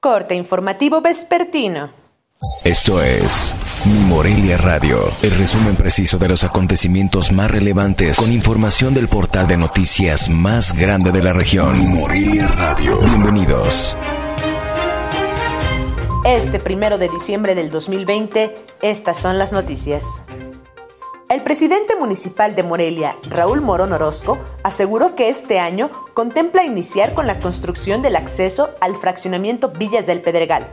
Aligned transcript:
Corte 0.00 0.34
informativo 0.34 1.00
vespertino. 1.00 1.90
Esto 2.64 3.02
es 3.02 3.56
Mi 3.86 3.98
Morelia 4.04 4.58
Radio, 4.58 5.00
el 5.22 5.30
resumen 5.32 5.74
preciso 5.74 6.18
de 6.18 6.28
los 6.28 6.44
acontecimientos 6.44 7.32
más 7.32 7.50
relevantes 7.50 8.18
con 8.18 8.30
información 8.30 8.92
del 8.92 9.08
portal 9.08 9.48
de 9.48 9.56
noticias 9.56 10.28
más 10.28 10.74
grande 10.74 11.12
de 11.12 11.22
la 11.22 11.32
región. 11.32 11.78
Mi 11.78 11.86
Morelia 11.86 12.46
Radio. 12.46 12.98
Bienvenidos. 12.98 13.96
Este 16.26 16.60
primero 16.60 16.98
de 16.98 17.08
diciembre 17.08 17.54
del 17.54 17.70
2020, 17.70 18.54
estas 18.82 19.18
son 19.18 19.38
las 19.38 19.52
noticias. 19.52 20.04
El 21.36 21.42
presidente 21.42 21.94
municipal 21.94 22.54
de 22.54 22.62
Morelia, 22.62 23.14
Raúl 23.28 23.60
Morón 23.60 23.92
Orozco, 23.92 24.38
aseguró 24.62 25.14
que 25.14 25.28
este 25.28 25.58
año 25.58 25.90
contempla 26.14 26.64
iniciar 26.64 27.12
con 27.12 27.26
la 27.26 27.38
construcción 27.38 28.00
del 28.00 28.16
acceso 28.16 28.70
al 28.80 28.96
fraccionamiento 28.96 29.68
Villas 29.68 30.06
del 30.06 30.22
Pedregal. 30.22 30.66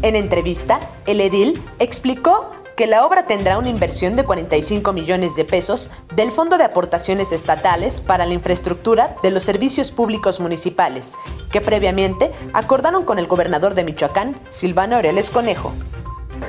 En 0.00 0.16
entrevista, 0.16 0.80
el 1.04 1.20
edil 1.20 1.62
explicó 1.80 2.50
que 2.78 2.86
la 2.86 3.04
obra 3.04 3.26
tendrá 3.26 3.58
una 3.58 3.68
inversión 3.68 4.16
de 4.16 4.24
45 4.24 4.94
millones 4.94 5.36
de 5.36 5.44
pesos 5.44 5.90
del 6.16 6.32
Fondo 6.32 6.56
de 6.56 6.64
Aportaciones 6.64 7.30
Estatales 7.30 8.00
para 8.00 8.24
la 8.24 8.32
Infraestructura 8.32 9.16
de 9.22 9.32
los 9.32 9.42
Servicios 9.44 9.92
Públicos 9.92 10.40
Municipales, 10.40 11.12
que 11.52 11.60
previamente 11.60 12.32
acordaron 12.54 13.04
con 13.04 13.18
el 13.18 13.26
gobernador 13.26 13.74
de 13.74 13.84
Michoacán, 13.84 14.34
Silvano 14.48 14.96
Aureles 14.96 15.28
Conejo. 15.28 15.74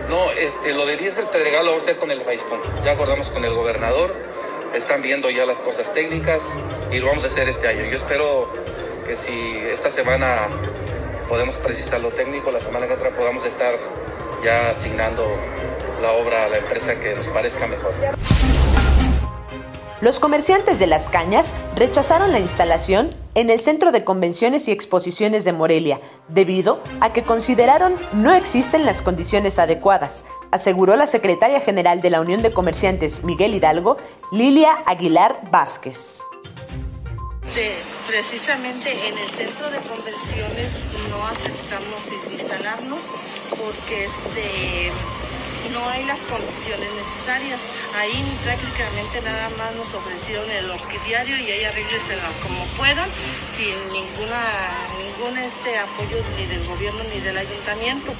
No, 0.09 0.31
este, 0.31 0.73
lo 0.73 0.85
del 0.85 0.99
10 0.99 1.15
del 1.15 1.25
Pedregal 1.27 1.65
lo 1.65 1.71
vamos 1.71 1.87
a 1.87 1.89
hacer 1.89 1.99
con 1.99 2.11
el 2.11 2.21
FAISCOM. 2.21 2.59
Ya 2.83 2.91
acordamos 2.91 3.29
con 3.31 3.43
el 3.43 3.53
gobernador, 3.53 4.13
están 4.75 5.01
viendo 5.01 5.29
ya 5.29 5.45
las 5.45 5.57
cosas 5.57 5.93
técnicas 5.93 6.43
y 6.91 6.99
lo 6.99 7.07
vamos 7.07 7.23
a 7.23 7.27
hacer 7.27 7.49
este 7.49 7.67
año. 7.67 7.85
Yo 7.85 7.97
espero 7.97 8.47
que 9.07 9.15
si 9.15 9.57
esta 9.71 9.89
semana 9.89 10.47
podemos 11.27 11.57
precisar 11.57 12.01
lo 12.01 12.09
técnico, 12.09 12.51
la 12.51 12.59
semana 12.59 12.85
que 12.85 12.93
entra 12.93 13.09
podamos 13.09 13.45
estar 13.45 13.73
ya 14.43 14.69
asignando 14.69 15.25
la 16.01 16.11
obra 16.11 16.45
a 16.45 16.49
la 16.49 16.57
empresa 16.57 16.99
que 16.99 17.15
nos 17.15 17.27
parezca 17.27 17.65
mejor. 17.65 17.93
Los 20.01 20.19
comerciantes 20.19 20.77
de 20.77 20.87
Las 20.87 21.07
Cañas 21.07 21.47
rechazaron 21.73 22.33
la 22.33 22.39
instalación 22.39 23.15
en 23.33 23.49
el 23.49 23.61
Centro 23.61 23.93
de 23.93 24.03
Convenciones 24.03 24.67
y 24.67 24.73
Exposiciones 24.73 25.45
de 25.45 25.53
Morelia, 25.53 26.01
debido 26.27 26.81
a 26.99 27.13
que 27.13 27.23
consideraron 27.23 27.95
no 28.11 28.33
existen 28.33 28.85
las 28.85 29.01
condiciones 29.01 29.57
adecuadas, 29.57 30.25
aseguró 30.51 30.97
la 30.97 31.07
secretaria 31.07 31.61
general 31.61 32.01
de 32.01 32.09
la 32.09 32.19
Unión 32.19 32.41
de 32.41 32.51
Comerciantes 32.51 33.23
Miguel 33.23 33.55
Hidalgo, 33.55 33.95
Lilia 34.33 34.71
Aguilar 34.85 35.39
Vázquez. 35.49 36.19
precisamente 38.05 38.91
en 39.07 39.17
el 39.17 39.29
centro 39.29 39.71
de 39.71 39.77
convenciones 39.77 40.81
no 41.09 41.25
aceptamos 41.25 42.33
instalarnos 42.33 42.99
porque 43.49 44.03
este 44.03 45.24
no 45.69 45.89
hay 45.89 46.05
las 46.05 46.21
condiciones 46.21 46.89
necesarias. 46.93 47.59
Ahí 47.97 48.23
prácticamente 48.43 49.21
nada 49.21 49.49
más 49.57 49.75
nos 49.75 49.93
ofrecieron 49.93 50.49
el 50.51 50.69
orquidiario 50.69 51.37
y 51.37 51.51
ahí 51.51 51.63
arréglensela 51.65 52.23
como 52.43 52.65
puedan, 52.77 53.09
sin 53.55 53.75
ninguna, 53.91 54.41
ningún 54.99 55.37
este 55.37 55.77
apoyo 55.77 56.17
ni 56.37 56.45
del 56.45 56.65
gobierno 56.65 57.03
ni 57.13 57.21
del 57.21 57.37
ayuntamiento. 57.37 58.13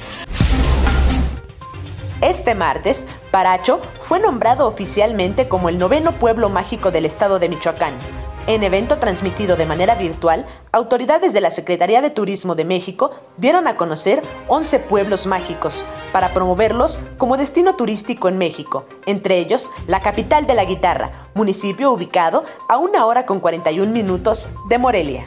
Este 2.22 2.54
martes, 2.54 3.04
Paracho 3.30 3.78
fue 4.00 4.18
nombrado 4.18 4.66
oficialmente 4.66 5.48
como 5.48 5.68
el 5.68 5.76
noveno 5.76 6.12
pueblo 6.12 6.48
mágico 6.48 6.90
del 6.90 7.04
estado 7.04 7.38
de 7.38 7.50
Michoacán. 7.50 7.92
En 8.46 8.62
evento 8.62 8.96
transmitido 8.96 9.56
de 9.56 9.66
manera 9.66 9.96
virtual, 9.96 10.46
autoridades 10.72 11.34
de 11.34 11.42
la 11.42 11.50
Secretaría 11.50 12.00
de 12.00 12.08
Turismo 12.08 12.54
de 12.54 12.64
México 12.64 13.10
dieron 13.36 13.66
a 13.68 13.76
conocer 13.76 14.22
11 14.48 14.78
pueblos 14.80 15.26
mágicos 15.26 15.84
para 16.10 16.32
promoverlos 16.32 16.98
como 17.18 17.36
destino 17.36 17.76
turístico 17.76 18.28
en 18.28 18.38
México, 18.38 18.86
entre 19.04 19.38
ellos 19.38 19.70
la 19.86 20.00
capital 20.00 20.46
de 20.46 20.54
la 20.54 20.64
guitarra, 20.64 21.28
municipio 21.34 21.92
ubicado 21.92 22.44
a 22.66 22.78
una 22.78 23.04
hora 23.04 23.26
con 23.26 23.40
41 23.40 23.92
minutos 23.92 24.48
de 24.70 24.78
Morelia. 24.78 25.26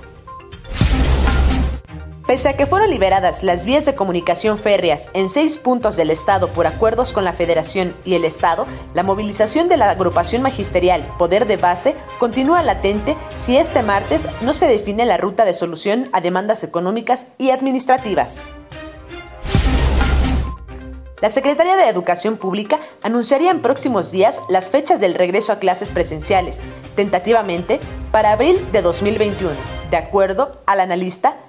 Pese 2.30 2.48
a 2.48 2.54
que 2.56 2.68
fueron 2.68 2.92
liberadas 2.92 3.42
las 3.42 3.66
vías 3.66 3.88
de 3.88 3.96
comunicación 3.96 4.60
férreas 4.60 5.10
en 5.16 5.30
seis 5.32 5.58
puntos 5.58 5.96
del 5.96 6.12
Estado 6.12 6.48
por 6.50 6.68
acuerdos 6.68 7.12
con 7.12 7.26
la 7.26 7.34
Federación 7.34 7.96
y 8.06 8.14
el 8.14 8.24
Estado, 8.24 8.68
la 8.94 9.02
movilización 9.02 9.68
de 9.68 9.78
la 9.78 9.90
agrupación 9.90 10.44
magisterial 10.44 11.04
Poder 11.18 11.48
de 11.48 11.58
Base 11.58 11.96
continúa 12.20 12.62
latente 12.62 13.18
si 13.40 13.58
este 13.58 13.82
martes 13.82 14.28
no 14.44 14.54
se 14.54 14.68
define 14.68 15.08
la 15.08 15.18
ruta 15.18 15.44
de 15.44 15.56
solución 15.56 16.08
a 16.14 16.22
demandas 16.22 16.64
económicas 16.64 17.30
y 17.40 17.50
administrativas. 17.50 18.54
La 21.24 21.32
Secretaría 21.32 21.78
de 21.78 21.90
Educación 21.90 22.38
Pública 22.38 22.80
anunciaría 23.02 23.50
en 23.50 23.64
próximos 23.64 24.12
días 24.12 24.40
las 24.50 24.70
fechas 24.70 25.00
del 25.00 25.16
regreso 25.16 25.52
a 25.52 25.58
clases 25.58 25.90
presenciales, 25.90 26.60
tentativamente 26.96 27.80
para 28.12 28.34
abril 28.34 28.64
de 28.72 28.84
2021, 28.84 29.50
de 29.90 29.98
acuerdo 29.98 30.62
al 30.68 30.80
analista 30.80 31.49